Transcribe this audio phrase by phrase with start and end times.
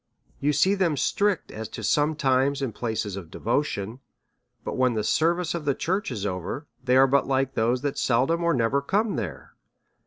[0.39, 3.99] You see them strict as to some times and places of devotion;
[4.63, 7.99] but when the service of the church is over, they are bnt like those that
[7.99, 9.53] seldom or never come there.